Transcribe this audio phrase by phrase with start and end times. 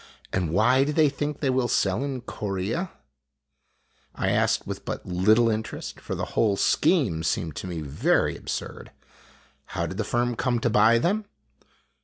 [0.33, 2.89] "And why do they think they will sell in Corea?"
[4.15, 8.89] I asked, but with little interest, for the whole scheme seemed to me very absurd."
[9.77, 11.25] How did the firm come to buy them